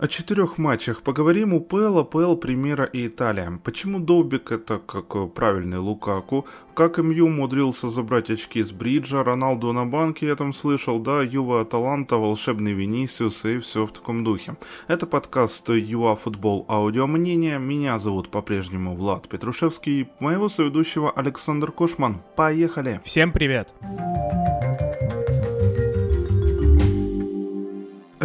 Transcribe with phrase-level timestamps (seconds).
[0.00, 1.52] О четырех матчах поговорим.
[1.52, 3.60] УПЛ, АПЛ, Примера и Италия.
[3.62, 6.46] Почему Довбик это как правильный Лукаку?
[6.72, 11.60] Как МЮ умудрился забрать очки с Бриджа, Роналду на банке, я там слышал, да, Юва
[11.60, 14.56] Аталанта, волшебный Венисиус и все в таком духе.
[14.88, 17.58] Это подкаст ЮА Футбол Аудио Мнение.
[17.58, 22.22] Меня зовут по-прежнему Влад Петрушевский, моего соведущего Александр Кошман.
[22.36, 23.02] Поехали!
[23.04, 23.68] Всем привет!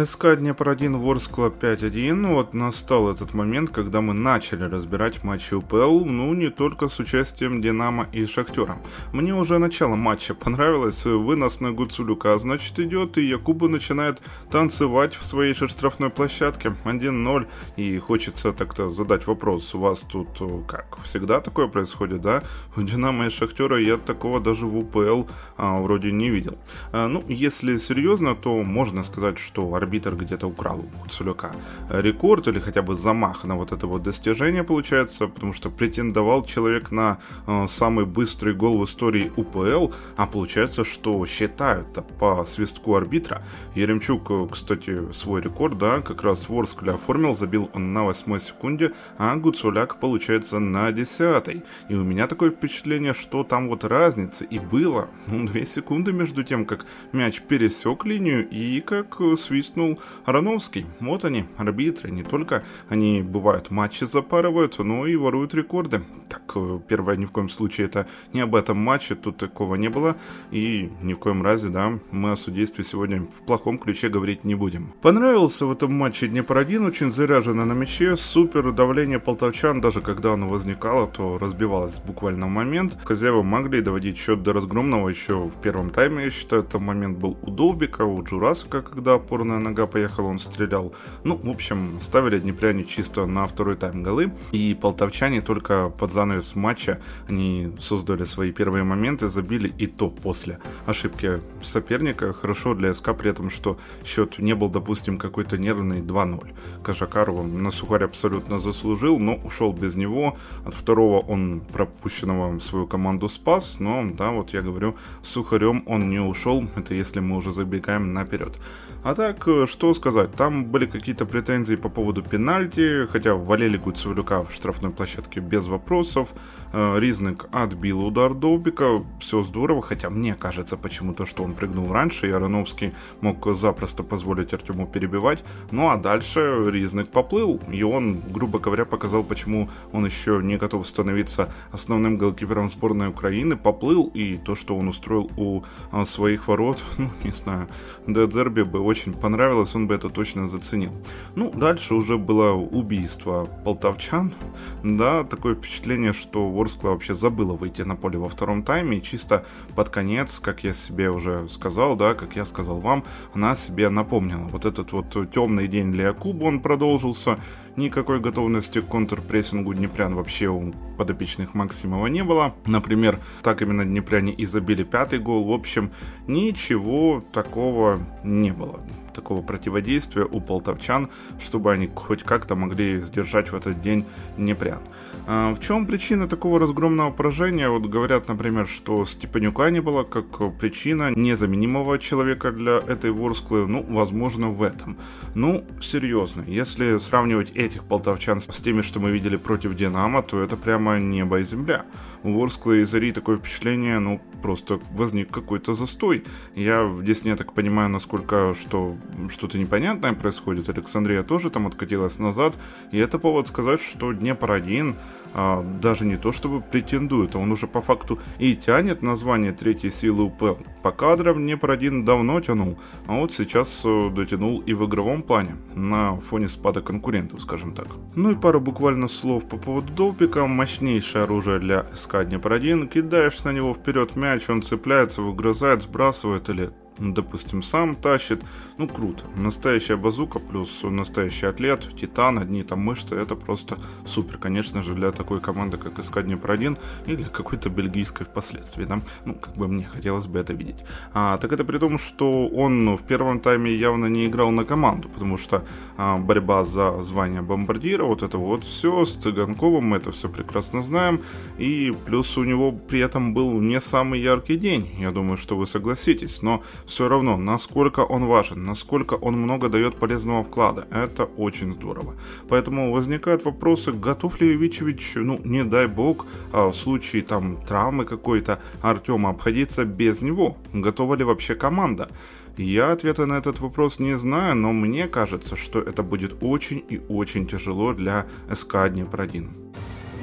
[0.04, 2.34] СК Днепр-1, Ворскла 5-1.
[2.34, 7.62] Вот настал этот момент, когда мы начали разбирать матчи УПЛ, ну не только с участием
[7.62, 8.76] Динамо и Шахтера.
[9.14, 14.20] Мне уже начало матча понравилось, вынос на Гуцулюка, значит идет, и Якуба начинает
[14.50, 17.46] танцевать в своей же штрафной площадке 1-0.
[17.76, 22.42] И хочется так-то задать вопрос, у вас тут э, как, всегда такое происходит, да?
[22.76, 25.22] У Динамо и Шахтера я такого даже в УПЛ
[25.56, 26.58] а, вроде не видел.
[26.92, 31.52] А, ну, если серьезно, то можно сказать, что арбитр где-то украл у Гуцуляка
[31.88, 36.90] рекорд или хотя бы замах на вот это вот достижение получается, потому что претендовал человек
[36.90, 41.86] на э, самый быстрый гол в истории УПЛ, а получается, что считают
[42.18, 43.42] по свистку арбитра.
[43.74, 48.92] Еремчук, э, кстати, свой рекорд, да, как раз Ворскля оформил, забил он на 8 секунде,
[49.18, 54.58] а Гуцуляк, получается, на 10 И у меня такое впечатление, что там вот разница и
[54.58, 60.86] было, ну, 2 секунды между тем, как мяч пересек линию и как свист свистнул Ароновский.
[61.00, 66.02] Вот они, арбитры, не только они бывают матчи запарывают, но и воруют рекорды.
[66.28, 69.88] Так, э, первое, ни в коем случае это не об этом матче, тут такого не
[69.88, 70.16] было,
[70.50, 74.54] и ни в коем разе, да, мы о судействе сегодня в плохом ключе говорить не
[74.54, 74.92] будем.
[75.02, 80.48] Понравился в этом матче Днепр-1, очень заряжено на мяче, супер давление полтовчан, даже когда оно
[80.48, 82.98] возникало, то разбивалось буквально в момент.
[83.04, 87.36] Хозяева могли доводить счет до разгромного еще в первом тайме, я считаю, этот момент был
[87.42, 90.92] у Довбика, у Джурасика, когда опорная нога поехала, он стрелял.
[91.24, 94.32] Ну, в общем, ставили Днепряне чисто на второй тайм голы.
[94.52, 100.58] И полтовчане только под занавес матча они создали свои первые моменты, забили и то после
[100.86, 102.32] ошибки соперника.
[102.32, 106.54] Хорошо для СК при этом, что счет не был, допустим, какой-то нервный 2-0.
[106.82, 110.36] Кажакарова на сухарь абсолютно заслужил, но ушел без него.
[110.64, 116.20] От второго он пропущенного свою команду спас, но, да, вот я говорю, сухарем он не
[116.20, 116.66] ушел.
[116.76, 118.58] Это если мы уже забегаем наперед.
[119.02, 124.52] А так, что сказать, там были какие-то претензии по поводу пенальти, хотя валили Гуцевлюка в
[124.52, 126.28] штрафной площадке без вопросов.
[126.72, 132.28] Э, Ризник отбил удар Довбика, все здорово, хотя мне кажется почему-то, что он прыгнул раньше,
[132.28, 135.44] и Ароновский мог запросто позволить Артему перебивать.
[135.70, 140.86] Ну а дальше Ризник поплыл, и он, грубо говоря, показал, почему он еще не готов
[140.86, 145.62] становиться основным голкипером сборной Украины, поплыл, и то, что он устроил у
[145.92, 147.68] э, своих ворот, ну, не знаю,
[148.06, 149.12] Дедзерби бы очень очень
[149.46, 150.90] понравилось, он бы это точно заценил.
[151.36, 154.34] Ну, дальше уже было убийство полтовчан.
[154.82, 158.98] Да, такое впечатление, что Ворскла вообще забыла выйти на поле во втором тайме.
[158.98, 159.44] И чисто
[159.76, 163.04] под конец, как я себе уже сказал, да, как я сказал вам,
[163.34, 164.48] она себе напомнила.
[164.50, 167.38] Вот этот вот темный день для Якуба, он продолжился.
[167.76, 172.54] Никакой готовности к контрпрессингу Днепрян вообще у подопечных Максимова не было.
[172.64, 175.44] Например, так именно Днепряне и забили пятый гол.
[175.44, 175.90] В общем,
[176.26, 178.80] ничего такого не было
[179.16, 181.08] такого противодействия у полтовчан,
[181.40, 184.04] чтобы они хоть как-то могли сдержать в этот день
[184.36, 184.80] Днепрян.
[185.26, 187.68] А в чем причина такого разгромного поражения?
[187.68, 193.66] Вот говорят, например, что Степанюка не было как причина незаменимого человека для этой Ворсклы.
[193.66, 194.98] Ну, возможно, в этом.
[195.34, 200.56] Ну, серьезно, если сравнивать этих полтовчан с теми, что мы видели против Динамо, то это
[200.56, 201.84] прямо небо и земля.
[202.22, 206.24] У Ворсклы и Зари такое впечатление, ну, просто возник какой-то застой.
[206.54, 208.96] Я в Десне так понимаю, насколько что
[209.28, 210.68] что-то непонятное происходит.
[210.68, 212.54] Александрия тоже там откатилась назад.
[212.92, 214.94] И это повод сказать, что Днепр-1
[215.34, 220.24] а, даже не то чтобы претендует, он уже по факту и тянет название третьей силы
[220.24, 220.54] УПЛ.
[220.82, 226.16] По кадрам Днепр-1 давно тянул, а вот сейчас э, дотянул и в игровом плане, на
[226.16, 227.88] фоне спада конкурентов, скажем так.
[228.14, 230.46] Ну и пару буквально слов по поводу Довбика.
[230.46, 232.88] Мощнейшее оружие для СК Днепр-1.
[232.88, 238.42] Кидаешь на него вперед мяч, он цепляется, выгрызает, сбрасывает или допустим, сам тащит.
[238.78, 239.24] Ну, круто.
[239.36, 245.12] Настоящая базука плюс настоящий атлет, титан, одни там мышцы, это просто супер, конечно же, для
[245.12, 249.00] такой команды, как СК Днепр-1 или какой-то бельгийской впоследствии, да.
[249.24, 250.84] Ну, как бы мне хотелось бы это видеть.
[251.12, 255.08] А, так это при том, что он в первом тайме явно не играл на команду,
[255.08, 255.64] потому что
[255.96, 260.82] а, борьба за звание бомбардира, вот это вот все с Цыганковым, мы это все прекрасно
[260.82, 261.20] знаем,
[261.58, 265.66] и плюс у него при этом был не самый яркий день, я думаю, что вы
[265.66, 271.72] согласитесь, но все равно, насколько он важен, насколько он много дает полезного вклада, это очень
[271.72, 272.14] здорово.
[272.48, 278.04] Поэтому возникают вопросы, готов ли Ивичевич, ну, не дай бог, а в случае там травмы
[278.04, 280.56] какой-то Артема обходиться без него?
[280.72, 282.08] Готова ли вообще команда?
[282.56, 287.00] Я ответа на этот вопрос не знаю, но мне кажется, что это будет очень и
[287.08, 289.48] очень тяжело для СК Днепр-1.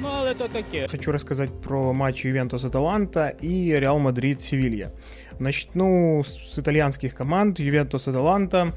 [0.04, 0.86] Ну, але то таке.
[0.88, 4.92] Хочу рассказать про матч Ювентус Аталанта и Реал Мадрид Севилья.
[5.38, 8.74] Начну с итальянских команд Ювентус Аталанта.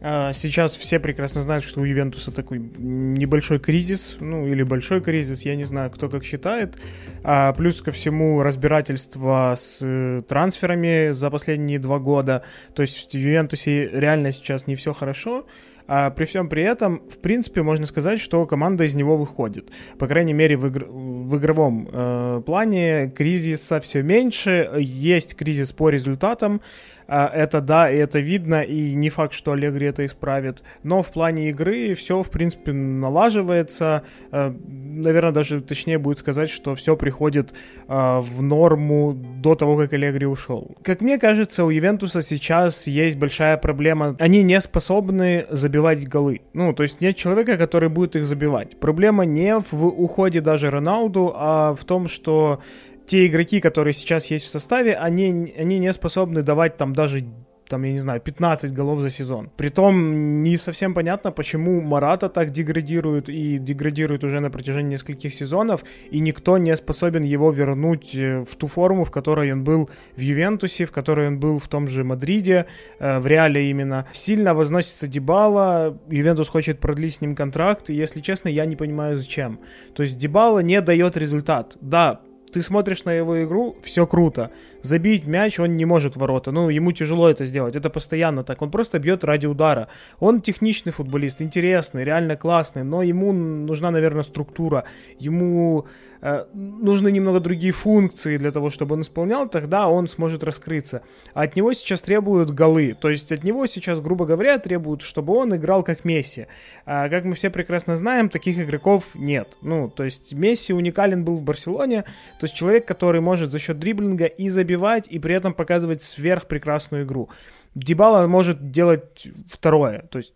[0.00, 5.42] А, сейчас все прекрасно знают, что у Ювентуса такой небольшой кризис, ну или большой кризис,
[5.42, 6.76] я не знаю, кто как считает.
[7.24, 12.42] А плюс ко всему разбирательство с э, трансферами за последние два года.
[12.74, 15.46] То есть в Ювентусе реально сейчас не все хорошо.
[15.88, 19.70] А при всем при этом, в принципе, можно сказать, что команда из него выходит.
[19.98, 20.86] По крайней мере, в, игр...
[20.88, 24.70] в игровом э, плане кризиса все меньше.
[24.78, 26.60] Есть кризис по результатам.
[27.08, 30.62] А, это да, и это видно, и не факт, что Аллегри это исправит.
[30.82, 34.02] Но в плане игры все, в принципе, налаживается.
[34.30, 37.54] А, наверное, даже точнее будет сказать, что все приходит
[37.88, 40.76] а, в норму до того, как Аллегри ушел.
[40.82, 44.16] Как мне кажется, у Ювентуса сейчас есть большая проблема.
[44.18, 46.40] Они не способны забивать голы.
[46.52, 48.78] Ну, то есть нет человека, который будет их забивать.
[48.80, 52.60] Проблема не в уходе даже Роналду, а в том, что
[53.06, 57.24] те игроки, которые сейчас есть в составе, они, они не способны давать там даже
[57.68, 59.50] там, я не знаю, 15 голов за сезон.
[59.56, 65.84] Притом не совсем понятно, почему Марата так деградирует и деградирует уже на протяжении нескольких сезонов,
[66.10, 70.20] и никто не способен его вернуть э, в ту форму, в которой он был в
[70.20, 72.66] Ювентусе, в которой он был в том же Мадриде,
[72.98, 74.06] э, в Реале именно.
[74.12, 79.16] Сильно возносится Дебала, Ювентус хочет продлить с ним контракт, и, если честно, я не понимаю,
[79.16, 79.60] зачем.
[79.94, 81.76] То есть Дебала не дает результат.
[81.80, 82.20] Да,
[82.52, 84.50] ты смотришь на его игру, все круто.
[84.86, 86.52] Забить мяч он не может в ворота.
[86.52, 87.74] Ну, ему тяжело это сделать.
[87.74, 88.62] Это постоянно так.
[88.62, 89.88] Он просто бьет ради удара.
[90.20, 94.84] Он техничный футболист, интересный, реально классный, но ему нужна, наверное, структура.
[95.18, 95.86] Ему
[96.20, 101.02] Э, нужны немного другие функции для того, чтобы он исполнял, тогда он сможет раскрыться.
[101.34, 102.96] А от него сейчас требуют голы.
[103.00, 106.46] То есть от него сейчас, грубо говоря, требуют, чтобы он играл как Месси.
[106.84, 109.56] А, как мы все прекрасно знаем, таких игроков нет.
[109.62, 112.02] Ну, то есть Месси уникален был в Барселоне.
[112.40, 114.75] То есть человек, который может за счет дриблинга и забивать,
[115.08, 117.28] и при этом показывать сверхпрекрасную игру.
[117.74, 120.32] Дебала может делать второе, то есть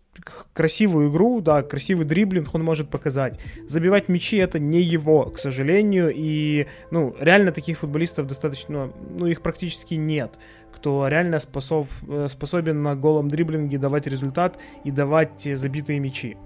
[0.53, 3.39] красивую игру, да, красивый дриблинг он может показать.
[3.67, 9.41] Забивать мячи это не его, к сожалению, и, ну, реально таких футболистов достаточно, ну, их
[9.41, 10.37] практически нет,
[10.71, 16.37] кто реально способ, э, способен на голом дриблинге давать результат и давать забитые мячи.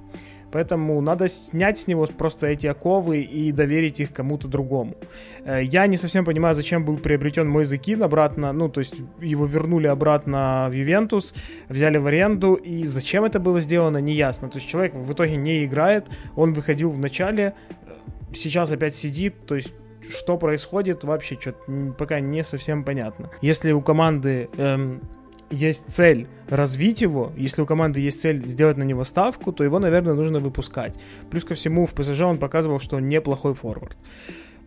[0.56, 4.96] Поэтому надо снять с него просто эти оковы и доверить их кому-то другому.
[5.44, 9.46] Э, я не совсем понимаю, зачем был приобретен мой Закин обратно, ну, то есть его
[9.46, 11.34] вернули обратно в Ювентус,
[11.68, 14.48] взяли в аренду, и зачем это было сделано, не ясно.
[14.48, 16.06] То есть человек в итоге не играет,
[16.38, 17.92] он выходил в начале, э,
[18.34, 19.74] сейчас опять сидит, то есть
[20.10, 23.30] что происходит, вообще что-то пока не совсем понятно.
[23.42, 25.02] Если у команды эм,
[25.50, 29.80] есть цель развить его, если у команды есть цель сделать на него ставку, то его,
[29.80, 30.96] наверное, нужно выпускать.
[31.30, 33.98] Плюс ко всему, в ПСЖ он показывал, что он неплохой форвард.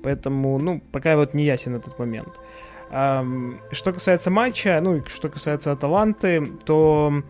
[0.02, 2.38] Поэтому, ну, пока вот не ясен этот момент.
[2.88, 7.22] Что касается матча, ну, и что касается Аталанты, то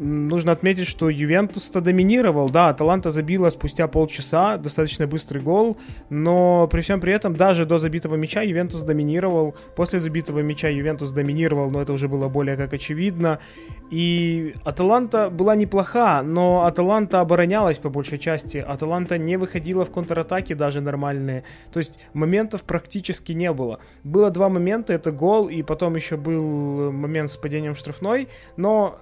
[0.00, 2.48] нужно отметить, что Ювентус-то доминировал.
[2.48, 5.76] Да, Аталанта забила спустя полчаса, достаточно быстрый гол,
[6.08, 9.54] но при всем при этом даже до забитого мяча Ювентус доминировал.
[9.76, 13.38] После забитого мяча Ювентус доминировал, но это уже было более как очевидно.
[13.90, 18.56] И Аталанта была неплоха, но Аталанта оборонялась по большей части.
[18.56, 21.44] Аталанта не выходила в контратаки даже нормальные.
[21.72, 23.80] То есть моментов практически не было.
[24.02, 29.00] Было два момента, это гол, и потом еще был момент с падением штрафной, но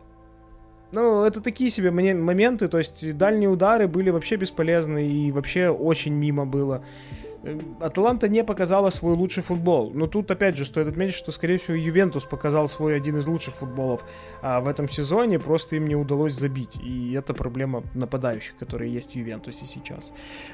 [0.93, 6.15] ну, это такие себе моменты, то есть дальние удары были вообще бесполезны и вообще очень
[6.15, 6.83] мимо было.
[7.45, 9.93] Э, Аталанта не показала свой лучший футбол.
[9.95, 13.55] Но тут, опять же, стоит отметить, что, скорее всего, Ювентус показал свой один из лучших
[13.55, 14.05] футболов
[14.43, 16.77] а в этом сезоне, просто им не удалось забить.
[16.83, 20.13] И это проблема нападающих, которые есть в Ювентусе сейчас.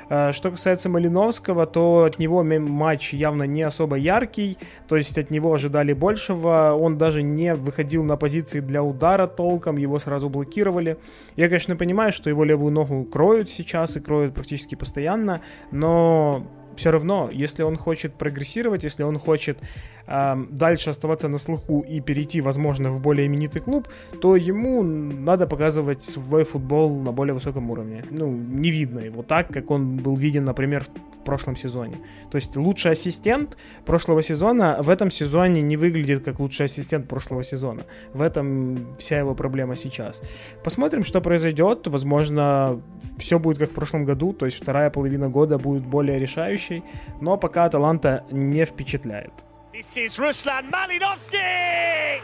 [0.08, 5.30] А, что касается Малиновского, то от него матч явно не особо яркий, то есть от
[5.30, 6.76] него ожидали большего.
[6.78, 10.98] Он даже не выходил на позиции для удара толком, его сразу блокировали.
[11.36, 16.90] Я, конечно, понимаю, что его левую ногу кроют сейчас и кроют практически постоянно, но все
[16.90, 19.58] равно, если он хочет прогрессировать, если он хочет
[20.06, 23.88] э, дальше оставаться на слуху и перейти, возможно, в более именитый клуб,
[24.20, 28.04] то ему надо показывать свой футбол на более высоком уровне.
[28.10, 31.96] Ну, не видно его так, как он был виден, например, в прошлом сезоне.
[32.30, 33.56] То есть лучший ассистент
[33.86, 37.84] прошлого сезона в этом сезоне не выглядит как лучший ассистент прошлого сезона.
[38.12, 40.22] В этом вся его проблема сейчас.
[40.62, 41.86] Посмотрим, что произойдет.
[41.86, 42.80] Возможно,
[43.18, 46.82] все будет как в прошлом году, то есть вторая половина года будет более решающей,
[47.20, 49.44] но пока Аталанта не впечатляет.
[49.74, 52.22] This is Ruslan Malinovsky!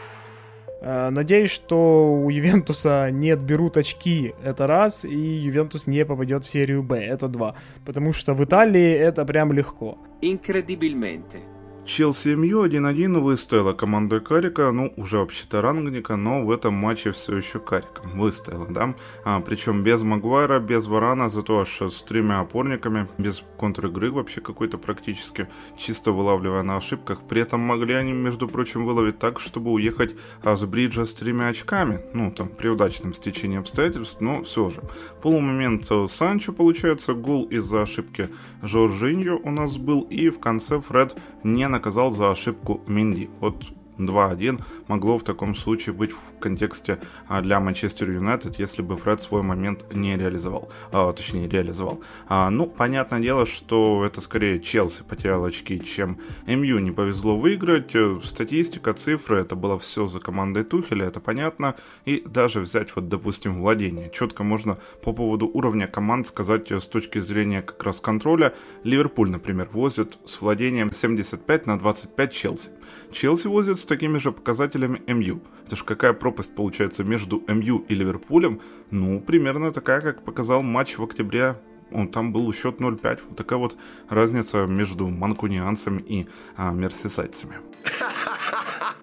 [0.81, 6.49] Э, надеюсь, что у Ювентуса не отберут очки, это раз, и Ювентус не попадет в
[6.49, 7.55] серию Б, это два.
[7.85, 9.97] Потому что в Италии это прям легко.
[10.21, 11.41] Incredibilmente.
[11.83, 17.37] Челси МЮ 1-1 выстояла команда Карика, ну, уже вообще-то рангника, но в этом матче все
[17.37, 18.93] еще Карика выстояла, да?
[19.25, 24.77] А, причем без Магуайра, без Варана, зато аж с тремя опорниками, без контр-игры вообще какой-то
[24.77, 27.21] практически, чисто вылавливая на ошибках.
[27.27, 31.47] При этом могли они, между прочим, выловить так, чтобы уехать а, с бриджа с тремя
[31.47, 34.81] очками, ну, там, при удачном стечении обстоятельств, но все же.
[35.23, 38.29] Полумомент Санчо, получается, гол из-за ошибки
[38.61, 43.29] Жоржиньо у нас был, и в конце Фред не наказал за ошибку Минди.
[43.39, 43.73] Вот
[44.09, 49.21] 2-1 могло в таком случае быть в контексте а, для Манчестер Юнайтед, если бы Фред
[49.21, 50.69] свой момент не реализовал.
[50.91, 52.01] А, точнее, реализовал.
[52.27, 56.17] А, ну, понятное дело, что это скорее Челси потерял очки, чем
[56.47, 57.95] МЮ не повезло выиграть.
[57.95, 61.75] Э, статистика, цифры, это было все за командой Тухеля, это понятно.
[62.05, 64.09] И даже взять, вот, допустим, владение.
[64.13, 68.53] Четко можно по поводу уровня команд сказать э, с точки зрения как раз контроля.
[68.83, 72.69] Ливерпуль, например, возит с владением 75 на 25 Челси.
[73.11, 75.41] Челси возит с такими же показателями МЮ.
[75.65, 78.61] Это же какая пропасть получается между МЮ и Ливерпулем?
[78.91, 81.55] Ну, примерно такая, как показал матч в октябре
[81.93, 83.19] он, там был счет 0-5.
[83.27, 83.75] Вот такая вот
[84.09, 87.55] разница между манкунианцами и а, мерсисайдцами.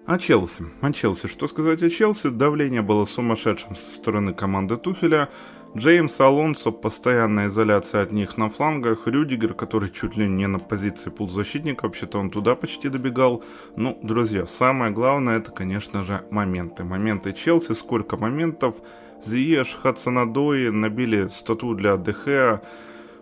[0.05, 0.63] А Челси?
[0.81, 1.27] А Челси?
[1.27, 2.29] Что сказать о Челси?
[2.29, 5.29] Давление было сумасшедшим со стороны команды Тухеля.
[5.77, 11.11] Джеймс Алонсо, постоянная изоляция от них на флангах, Рюдигер, который чуть ли не на позиции
[11.11, 13.43] полузащитника, вообще-то он туда почти добегал.
[13.75, 16.83] Ну, друзья, самое главное это, конечно же, моменты.
[16.83, 18.75] Моменты Челси, сколько моментов.
[19.23, 22.61] Зиеш, Хадсонадои набили стату для ДХ.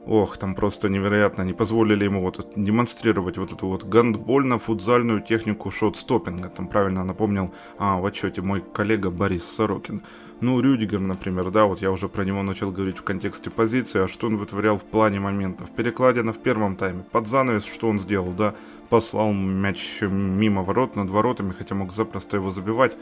[0.08, 1.42] Ох, там просто невероятно.
[1.42, 6.50] Не позволили ему вот демонстрировать вот эту вот гандбольно-футзальную технику шот-стоппинга.
[6.50, 10.02] Там правильно напомнил а, в отчете мой коллега Борис Сорокин.
[10.40, 14.08] Ну, Рюдигер, например, да, вот я уже про него начал говорить в контексте позиции, а
[14.08, 15.70] что он вытворял в плане моментов.
[15.72, 18.54] Перекладина в первом тайме, под занавес, что он сделал, да,
[18.90, 22.96] послал мяч мимо ворот, над воротами, хотя мог запросто его забивать.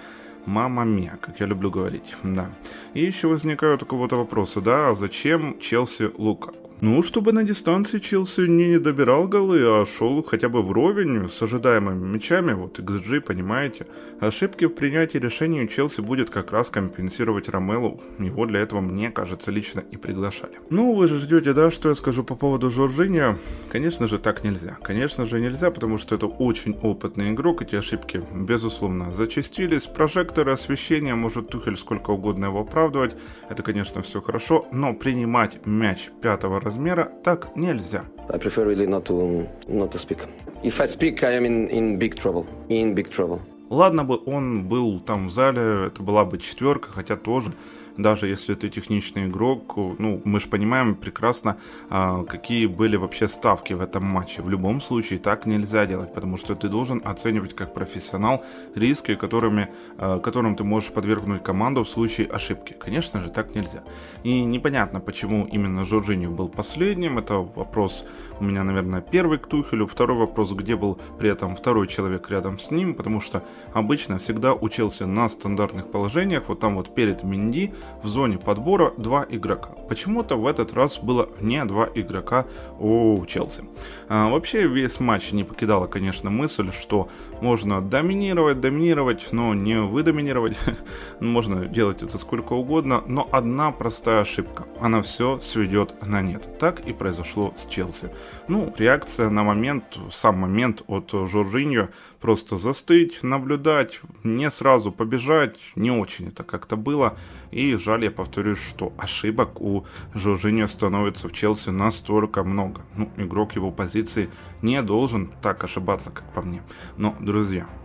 [0.45, 2.49] Мама мия, как я люблю говорить, да.
[2.93, 6.53] И еще возникают у кого-то вопросы, да, а зачем Челси Лука?
[6.81, 12.05] Ну, чтобы на дистанции Челси не, добирал голы, а шел хотя бы вровень с ожидаемыми
[12.05, 13.87] мячами, вот XG, понимаете.
[14.19, 18.01] Ошибки в принятии решений у Челси будет как раз компенсировать Ромелу.
[18.19, 20.59] Его для этого, мне кажется, лично и приглашали.
[20.69, 23.37] Ну, вы же ждете, да, что я скажу по поводу Жоржиния?
[23.69, 24.77] Конечно же, так нельзя.
[24.83, 29.83] Конечно же, нельзя, потому что это очень опытный игрок, эти ошибки, безусловно, зачастились.
[29.83, 33.15] Прожекторы, освещение, может Тухель сколько угодно его оправдывать.
[33.49, 38.03] Это, конечно, все хорошо, но принимать мяч пятого размера так нельзя.
[38.29, 40.27] I prefer really not to, not to speak.
[40.63, 42.45] If I speak, I am in, in big trouble.
[42.69, 43.39] In big trouble.
[43.69, 47.51] Ладно бы он был там в зале, это была бы четверка, хотя тоже
[47.97, 51.57] даже если ты техничный игрок, ну, мы же понимаем прекрасно,
[51.89, 54.41] а, какие были вообще ставки в этом матче.
[54.41, 58.43] В любом случае так нельзя делать, потому что ты должен оценивать как профессионал
[58.75, 62.73] риски, которыми, а, которым ты можешь подвергнуть команду в случае ошибки.
[62.73, 63.83] Конечно же, так нельзя.
[64.23, 67.17] И непонятно, почему именно Жоржиньо был последним.
[67.17, 68.05] Это вопрос
[68.39, 69.87] у меня, наверное, первый к Тухелю.
[69.87, 74.53] Второй вопрос, где был при этом второй человек рядом с ним, потому что обычно всегда
[74.53, 77.73] учился на стандартных положениях, вот там вот перед Минди
[78.03, 79.69] в зоне подбора два игрока.
[79.89, 82.45] Почему-то в этот раз было не два игрока
[82.79, 83.63] у Челси.
[84.09, 87.09] А, вообще весь матч не покидала, конечно, мысль, что
[87.41, 90.57] можно доминировать, доминировать, но не выдоминировать.
[91.19, 94.65] можно делать это сколько угодно, но одна простая ошибка.
[94.79, 96.57] Она все сведет на нет.
[96.59, 98.11] Так и произошло с Челси.
[98.47, 101.89] Ну, реакция на момент, сам момент от Жоржиньо,
[102.19, 107.17] просто застыть, наблюдать, не сразу побежать, не очень это как-то было.
[107.51, 112.81] И жаль, я повторюсь, что ошибок у Жоржиньо становится в Челси настолько много.
[112.95, 114.29] Ну, игрок его позиции
[114.61, 116.63] не должен так ошибаться, как по мне.
[116.97, 117.34] Но, друзья,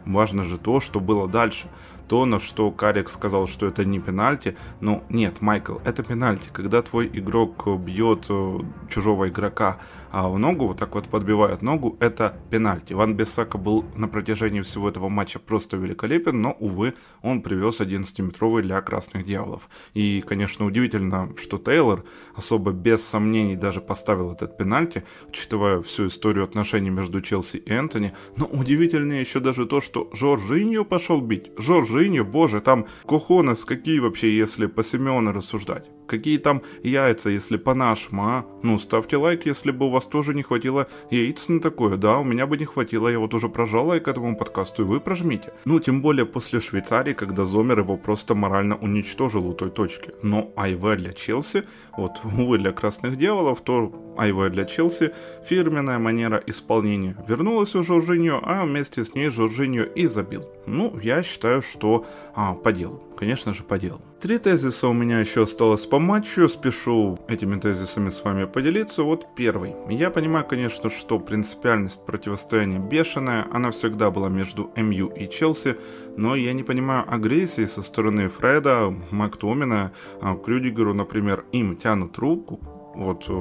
[0.07, 1.69] важно же то, что было дальше.
[2.11, 6.83] То, на что Карик сказал, что это не пенальти, ну нет, Майкл, это пенальти, когда
[6.83, 8.59] твой игрок бьет э,
[8.91, 9.79] чужого игрока
[10.13, 12.95] а в ногу, вот так вот подбивает ногу, это пенальти.
[12.95, 18.63] Ван Бессака был на протяжении всего этого матча просто великолепен, но, увы, он привез 11-метровый
[18.63, 19.69] для красных дьяволов.
[19.95, 26.45] И, конечно, удивительно, что Тейлор особо без сомнений даже поставил этот пенальти, учитывая всю историю
[26.45, 28.13] отношений между Челси и Энтони.
[28.37, 31.53] Но удивительнее еще даже то, что Жоржиньо пошел бить.
[31.57, 35.91] Жоржиньо, боже, там кохонес какие вообще, если по Симеоне рассуждать.
[36.11, 38.45] Какие там яйца, если по-нашему, а?
[38.65, 41.97] Ну, ставьте лайк, если бы у вас тоже не хватило яиц на такое.
[41.97, 44.99] Да, у меня бы не хватило, я вот уже прожал лайк этому подкасту, и вы
[44.99, 45.53] прожмите.
[45.65, 50.11] Ну, тем более после Швейцарии, когда Зомер его просто морально уничтожил у той точки.
[50.25, 51.63] Но АйВ для Челси,
[51.97, 55.13] вот, увы, для красных дьяволов, то АйВ для Челси,
[55.49, 57.17] фирменная манера исполнения.
[57.29, 60.49] Вернулась у Жоржиньо, а вместе с ней Жоржиньо и забил.
[60.71, 63.03] Ну, я считаю, что а, по делу.
[63.17, 64.01] Конечно же, по делу.
[64.21, 66.49] Три тезиса у меня еще осталось по матчу.
[66.49, 69.03] Спешу этими тезисами с вами поделиться.
[69.03, 69.75] Вот первый.
[69.89, 73.47] Я понимаю, конечно, что принципиальность противостояния бешеная.
[73.51, 75.77] Она всегда была между МЮ и Челси.
[76.17, 81.45] Но я не понимаю агрессии со стороны Фреда, Мактомина, а, к Рюдигеру, например.
[81.53, 82.61] Им тянут руку.
[82.95, 83.33] Вот э,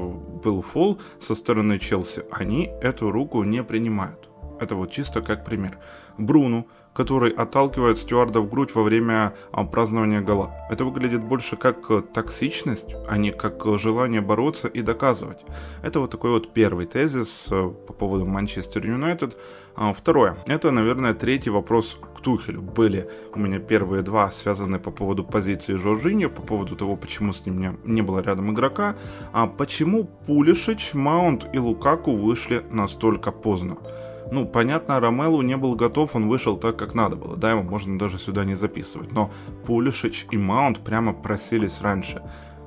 [0.43, 2.23] был фол со стороны Челси.
[2.31, 4.29] Они эту руку не принимают.
[4.59, 5.77] Это вот чисто как пример.
[6.17, 10.51] Бруну который отталкивает стюарда в грудь во время а, празднования гола.
[10.69, 15.39] Это выглядит больше как э, токсичность, а не как э, желание бороться и доказывать.
[15.81, 19.37] Это вот такой вот первый тезис э, по поводу Манчестер Юнайтед.
[19.75, 20.35] А, второе.
[20.45, 22.61] Это, наверное, третий вопрос к Тухелю.
[22.61, 27.45] Были у меня первые два связаны по поводу позиции Жоржиньо, по поводу того, почему с
[27.45, 28.95] ним не, не было рядом игрока,
[29.31, 33.77] а почему Пулишич, Маунт и Лукаку вышли настолько поздно.
[34.31, 37.35] Ну, понятно, Ромелу не был готов, он вышел так, как надо было.
[37.35, 39.11] Да, его можно даже сюда не записывать.
[39.11, 39.31] Но
[39.65, 42.21] Пулишич и Маунт прямо просились раньше.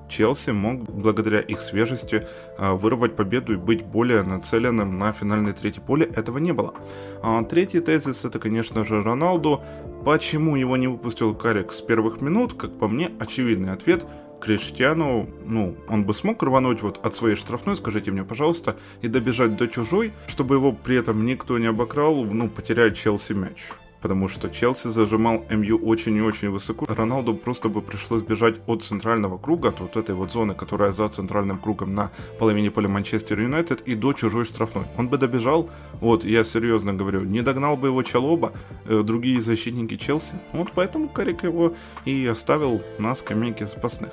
[0.08, 2.26] Челси мог, благодаря их свежести,
[2.58, 6.04] а, вырвать победу и быть более нацеленным на финальное третье поле.
[6.04, 6.74] Этого не было.
[7.22, 9.62] А третий тезис это, конечно же, Роналду.
[10.04, 12.54] Почему его не выпустил Карик с первых минут?
[12.54, 14.04] Как по мне, очевидный ответ–
[14.42, 19.56] Криштиану, ну, он бы смог рвануть вот от своей штрафной, скажите мне, пожалуйста, и добежать
[19.56, 23.68] до чужой, чтобы его при этом никто не обокрал, ну, потерять Челси мяч
[24.02, 26.86] потому что Челси зажимал МЮ очень и очень высоко.
[26.88, 31.08] Роналду просто бы пришлось бежать от центрального круга, от вот этой вот зоны, которая за
[31.08, 34.84] центральным кругом на половине поля Манчестер Юнайтед, и до чужой штрафной.
[34.98, 38.52] Он бы добежал, вот, я серьезно говорю, не догнал бы его Чалоба,
[38.84, 40.34] э, другие защитники Челси.
[40.52, 44.12] Вот поэтому Карик его и оставил на скамейке запасных.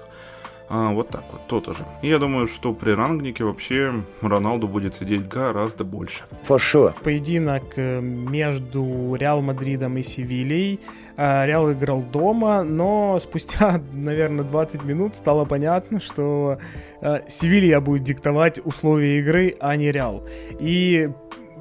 [0.69, 1.85] А, вот так вот, то тоже.
[2.03, 6.23] И я думаю, что при рангнике вообще Роналду будет сидеть гораздо больше.
[6.47, 6.93] For sure.
[7.03, 10.79] Поединок э, между Реал Мадридом и Севильей.
[11.17, 16.59] Э, Реал играл дома, но спустя, наверное, 20 минут стало понятно, что
[17.01, 20.23] э, Севилья будет диктовать условия игры, а не Реал.
[20.59, 21.09] И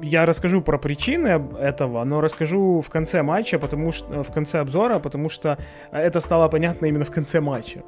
[0.01, 4.99] я расскажу про причины этого, но расскажу в конце матча, потому что в конце обзора,
[4.99, 5.57] потому что
[5.91, 7.83] это стало понятно именно в конце матча.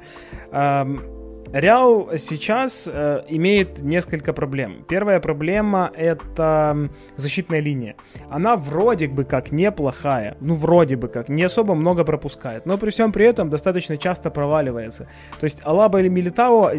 [1.52, 4.86] Реал сейчас э, имеет несколько проблем.
[4.88, 7.94] Первая проблема это защитная линия.
[8.30, 12.88] Она вроде бы как неплохая, ну вроде бы как, не особо много пропускает, но при
[12.88, 15.08] всем при этом достаточно часто проваливается.
[15.40, 16.70] То есть Алаба или Милитао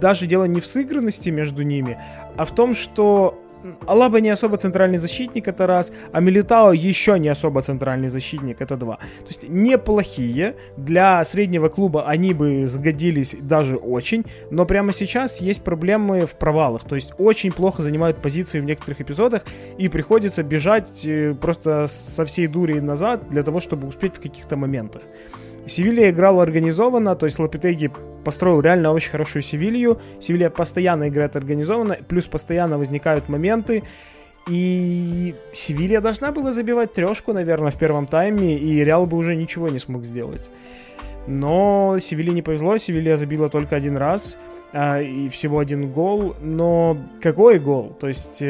[0.00, 1.98] даже дело не в сыгранности между ними,
[2.36, 3.43] а в том, что
[3.86, 8.76] Алаба не особо центральный защитник, это раз, а Милитао еще не особо центральный защитник, это
[8.76, 8.96] два.
[8.96, 15.62] То есть неплохие, для среднего клуба они бы сгодились даже очень, но прямо сейчас есть
[15.62, 19.42] проблемы в провалах, то есть очень плохо занимают позиции в некоторых эпизодах,
[19.78, 24.56] и приходится бежать э, просто со всей дури назад для того, чтобы успеть в каких-то
[24.56, 25.02] моментах.
[25.66, 27.90] Севилья играла организованно, то есть Лапитеги
[28.24, 30.00] построил реально очень хорошую Севилью.
[30.20, 33.82] Севилья постоянно играет организованно, плюс постоянно возникают моменты.
[34.48, 39.70] И Севилья должна была забивать трешку, наверное, в первом тайме, и Реал бы уже ничего
[39.70, 40.50] не смог сделать.
[41.26, 44.36] Но Севилье не повезло, Севилья забила только один раз,
[44.72, 46.36] а, и всего один гол.
[46.42, 47.96] Но какой гол?
[47.98, 48.42] То есть...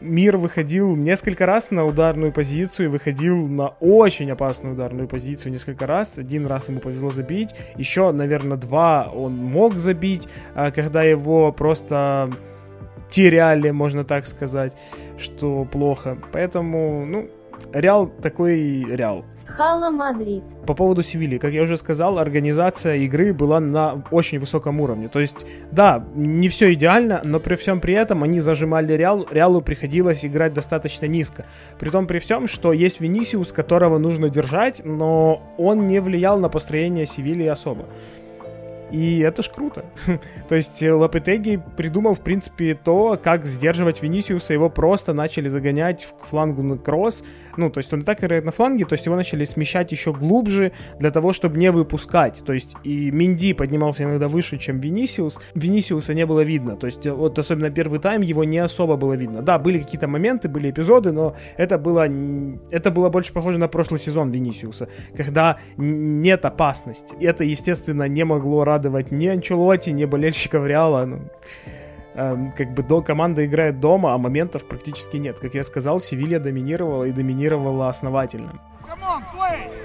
[0.00, 6.18] Мир выходил несколько раз на ударную позицию, выходил на очень опасную ударную позицию несколько раз.
[6.18, 12.32] Один раз ему повезло забить, еще, наверное, два он мог забить, а когда его просто
[13.10, 14.74] теряли, можно так сказать,
[15.18, 16.16] что плохо.
[16.32, 17.28] Поэтому, ну,
[17.72, 19.24] Реал такой Реал.
[19.56, 20.42] Hala Madrid.
[20.66, 25.08] По поводу Севильи, как я уже сказал, организация игры была на очень высоком уровне.
[25.08, 29.60] То есть, да, не все идеально, но при всем при этом они зажимали Реал, Реалу
[29.60, 31.46] приходилось играть достаточно низко.
[31.78, 36.48] При том при всем, что есть Венисиус, которого нужно держать, но он не влиял на
[36.48, 37.86] построение Севильи особо.
[38.90, 39.84] И это ж круто.
[40.48, 44.52] то есть э, Лапетеги придумал, в принципе, то, как сдерживать Венисиуса.
[44.52, 47.24] Его просто начали загонять к флангу на кросс.
[47.60, 50.14] Ну, то есть он и так играет на фланге, то есть его начали смещать еще
[50.14, 52.42] глубже для того, чтобы не выпускать.
[52.44, 55.38] То есть и Минди поднимался иногда выше, чем Венисиус.
[55.54, 56.76] Венисиуса не было видно.
[56.76, 59.42] То есть э, вот особенно первый тайм его не особо было видно.
[59.42, 62.08] Да, были какие-то моменты, были эпизоды, но это было,
[62.70, 67.14] это было больше похоже на прошлый сезон Венисиуса, когда нет опасности.
[67.20, 71.04] Это, естественно, не могло радовать ни Анчелоти, ни болельщиков Реала.
[71.04, 71.30] Ну,
[72.14, 75.38] как бы до команда играет дома, а моментов практически нет.
[75.40, 78.60] Как я сказал, Севилья доминировала и доминировала основательно.
[78.86, 79.79] Come on, play!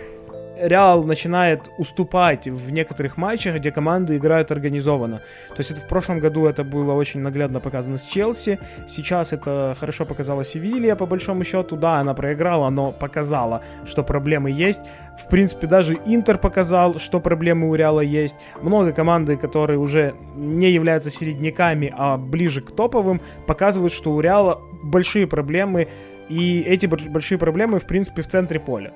[0.57, 5.21] Реал начинает уступать в некоторых матчах, где команды играют организованно.
[5.49, 9.75] То есть это в прошлом году это было очень наглядно показано с Челси, сейчас это
[9.79, 14.81] хорошо показала Севилья, по большому счету, да, она проиграла, но показала, что проблемы есть.
[15.23, 18.37] В принципе, даже Интер показал, что проблемы у Реала есть.
[18.61, 24.61] Много команды, которые уже не являются середняками, а ближе к топовым, показывают, что у Реала
[24.83, 25.87] большие проблемы
[26.29, 28.91] и эти большие проблемы, в принципе, в центре поля.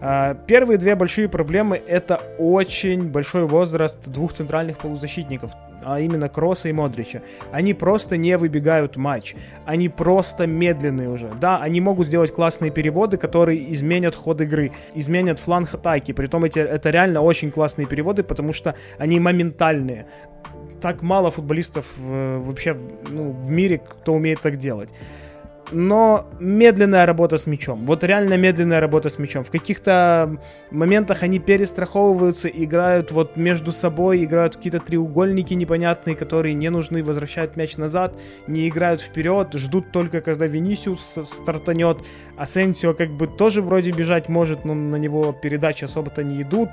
[0.00, 6.68] А, первые две большие проблемы— это очень большой возраст двух центральных полузащитников, а именно Кросса
[6.68, 7.22] и Модрича.
[7.52, 9.34] Они просто не выбегают матч.
[9.64, 11.30] Они просто медленные уже.
[11.40, 16.12] Да, они могут сделать классные переводы, которые изменят ход игры, изменят фланг атаки.
[16.12, 20.06] Притом эти, это реально очень классные переводы, потому что они моментальные
[20.80, 22.76] так мало футболистов вообще
[23.08, 24.90] ну, в мире, кто умеет так делать
[25.72, 27.84] но медленная работа с мячом.
[27.84, 29.44] Вот реально медленная работа с мячом.
[29.44, 30.38] В каких-то
[30.70, 37.56] моментах они перестраховываются, играют вот между собой, играют какие-то треугольники непонятные, которые не нужны, возвращают
[37.56, 41.98] мяч назад, не играют вперед, ждут только, когда Венисиус стартанет.
[42.36, 46.70] Асенсио как бы тоже вроде бежать может, но на него передачи особо-то не идут.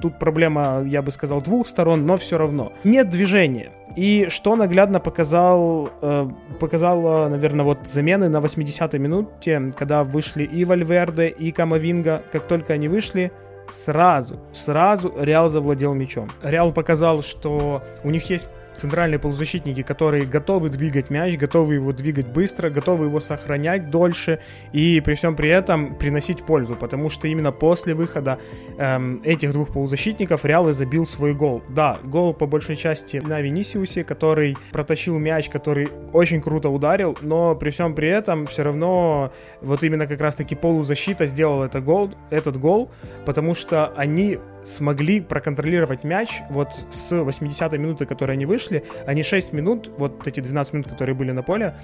[0.00, 2.72] Тут проблема, я бы сказал, двух сторон, но все равно.
[2.82, 3.70] Нет движения.
[3.96, 6.28] И что наглядно показал, э,
[6.58, 12.22] показала, наверное, вот замены на 80-й минуте, когда вышли и Вальверде, и Камовинга.
[12.32, 13.32] Как только они вышли,
[13.68, 16.30] сразу, сразу Реал завладел мячом.
[16.42, 22.26] Реал показал, что у них есть центральные полузащитники, которые готовы двигать мяч, готовы его двигать
[22.26, 24.40] быстро, готовы его сохранять дольше
[24.72, 28.38] и при всем при этом приносить пользу, потому что именно после выхода
[28.78, 31.62] эм, этих двух полузащитников Реал и забил свой гол.
[31.68, 37.54] Да, гол по большей части на Венисиусе, который протащил мяч, который очень круто ударил, но
[37.54, 42.58] при всем при этом все равно вот именно как раз-таки полузащита сделал это гол, этот
[42.58, 42.90] гол,
[43.24, 49.52] потому что они смогли проконтролировать мяч вот с 80-й минуты, которые они вышли, они 6
[49.52, 51.74] минут, вот эти 12 минут, которые были на поле,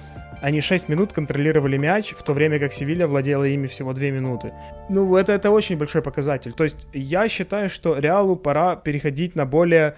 [0.40, 4.52] они 6 минут контролировали мяч, в то время как Севилья владела ими всего 2 минуты.
[4.88, 6.52] Ну, это, это очень большой показатель.
[6.52, 9.96] То есть я считаю, что Реалу пора переходить на более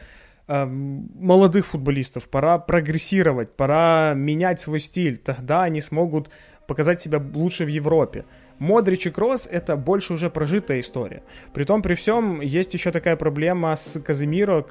[0.49, 5.19] эм, молодых футболистов, пора прогрессировать, пора менять свой стиль.
[5.19, 6.31] Тогда они смогут
[6.67, 8.25] показать себя лучше в Европе.
[8.63, 11.23] Модрич и Кросс— это больше уже прожитая история.
[11.53, 14.65] При том, при всем, есть еще такая проблема с Казимиро,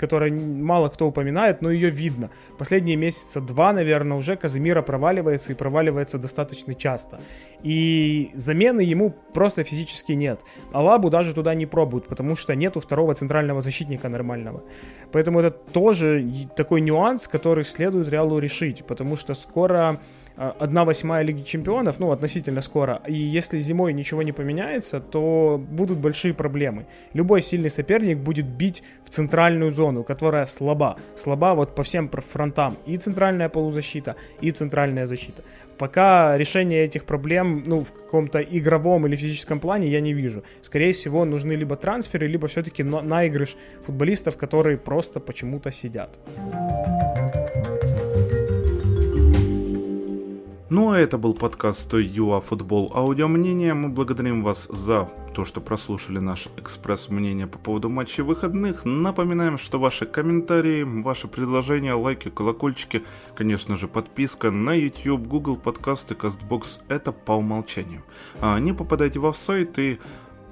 [0.00, 2.30] которая мало кто упоминает, но ее видно.
[2.58, 7.20] Последние месяца два, наверное, уже Казимиро проваливается и проваливается достаточно часто.
[7.62, 10.40] И замены ему просто физически нет.
[10.72, 14.62] Алабу даже туда не пробуют, потому что нету второго центрального защитника нормального.
[15.12, 16.26] Поэтому это тоже
[16.56, 20.00] такой нюанс, который следует Реалу решить, потому что скоро
[20.36, 25.62] а, одна восьмая Лиги Чемпионов, ну, относительно скоро, и если зимой ничего не поменяется, то
[25.70, 26.86] будут большие проблемы.
[27.12, 30.96] Любой сильный соперник будет бить в центральную зону, которая слаба.
[31.16, 32.78] Слаба вот по всем фронтам.
[32.86, 35.42] И центральная полузащита, и центральная защита.
[35.78, 40.42] Пока решение этих проблем, ну, в каком-то игровом или физическом плане я не вижу.
[40.62, 46.18] Скорее всего, нужны либо трансферы, либо все-таки наигрыш футболистов, которые просто почему-то сидят.
[50.74, 53.74] Ну а это был подкаст ЮА Футбол Аудио Мнение.
[53.74, 58.84] Мы благодарим вас за то, что прослушали наш экспресс-мнение по поводу матчей выходных.
[58.84, 63.04] Напоминаем, что ваши комментарии, ваши предложения, лайки, колокольчики,
[63.36, 68.02] конечно же подписка на YouTube, Google подкасты, CastBox– это по умолчанию.
[68.40, 70.00] А не попадайте в сайт и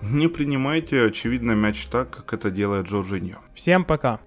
[0.02, 3.38] не принимайте, очевидно, мяч так, как это делает Джорджиньо.
[3.54, 4.20] Всем пока!